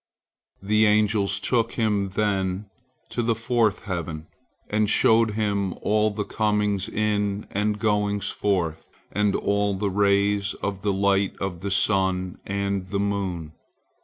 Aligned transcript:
The 0.63 0.87
angels 0.87 1.39
took 1.39 1.73
him 1.73 2.09
then 2.15 2.71
to 3.09 3.21
the 3.21 3.35
fourth 3.35 3.83
heaven, 3.83 4.25
and 4.67 4.89
showed 4.89 5.35
him 5.35 5.73
all 5.73 6.09
the 6.09 6.23
comings 6.23 6.89
in 6.89 7.45
and 7.51 7.77
goings 7.77 8.31
forth, 8.31 8.83
and 9.11 9.35
all 9.35 9.75
the 9.75 9.91
rays 9.91 10.55
of 10.55 10.81
the 10.81 10.91
light 10.91 11.35
of 11.39 11.61
the 11.61 11.69
sun 11.69 12.39
and 12.47 12.87
the 12.87 12.99
moon. 12.99 13.53